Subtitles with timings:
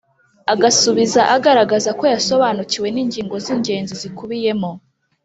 [0.53, 4.71] agasubiza agaragaza ko yasobanukiwe n’ingingo z’ingenzi zikubiyemo;